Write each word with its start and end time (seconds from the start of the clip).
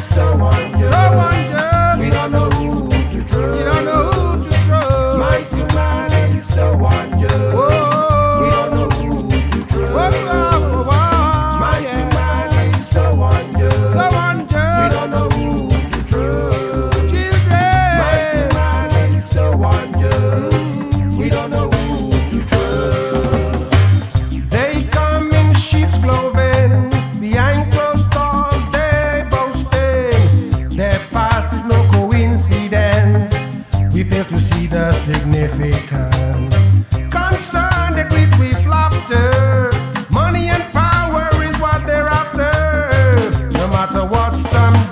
someone, 0.00 0.78
someone. 0.80 1.29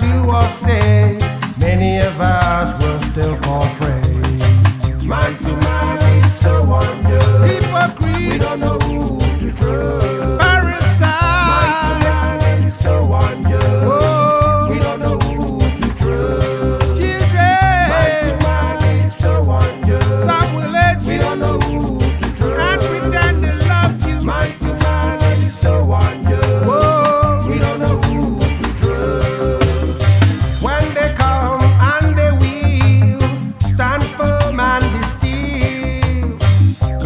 you 0.09 0.31
are 0.31 0.49
saying. 0.61 0.98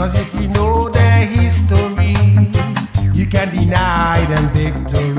Cause 0.03 0.19
if 0.19 0.35
you 0.35 0.49
know 0.49 0.89
their 0.89 1.25
history, 1.25 2.17
you 3.13 3.25
can 3.25 3.55
deny 3.55 4.25
them 4.25 4.49
victory. 4.51 5.12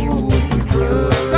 You're 0.00 0.14
you 0.14 0.64
trust? 0.64 1.29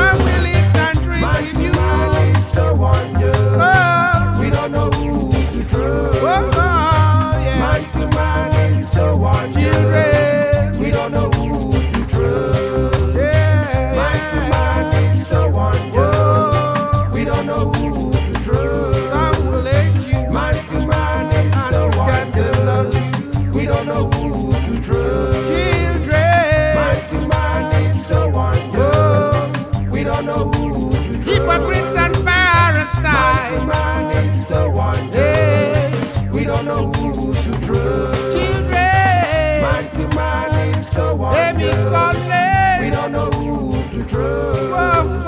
a 31.54 31.58
crimson 31.66 32.12
parasite. 32.24 33.66
My 33.66 34.24
is 34.24 34.46
so 34.48 34.70
Hey. 35.12 36.28
We 36.32 36.44
don't 36.44 36.64
know 36.64 36.90
who 36.92 37.32
to 37.32 37.50
trust. 37.66 38.32
Children. 38.36 39.62
to 39.66 39.82
command 39.96 40.76
is 40.76 40.88
so 40.88 41.16
surrounded. 41.16 42.80
We 42.82 42.90
don't 42.90 43.12
know 43.12 43.30
who 43.30 43.82
to 43.94 44.00
trust. 44.08 45.26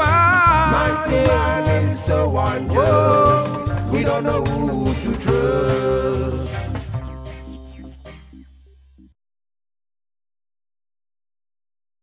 My 0.76 0.88
command 1.06 1.90
is 1.90 2.00
so 2.04 2.30
surrounded. 2.30 3.90
We 3.90 4.02
don't 4.02 4.24
know 4.24 4.44
who 4.44 4.94
to 4.94 5.18
trust. 5.18 5.63